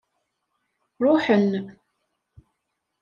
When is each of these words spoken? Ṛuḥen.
Ṛuḥen. 1.05 1.51